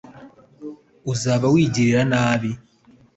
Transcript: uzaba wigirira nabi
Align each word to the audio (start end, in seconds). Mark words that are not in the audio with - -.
uzaba 1.11 1.45
wigirira 1.53 2.01
nabi 2.13 2.51